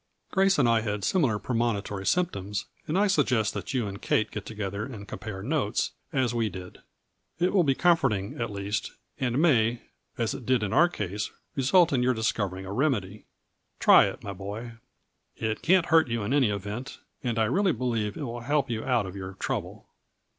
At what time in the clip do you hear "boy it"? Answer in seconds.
14.33-15.61